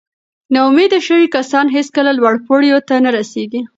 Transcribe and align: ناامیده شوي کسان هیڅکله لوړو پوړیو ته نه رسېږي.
ناامیده 0.53 0.99
شوي 1.07 1.27
کسان 1.35 1.65
هیڅکله 1.75 2.11
لوړو 2.17 2.39
پوړیو 2.45 2.85
ته 2.87 2.95
نه 3.05 3.09
رسېږي. 3.17 3.61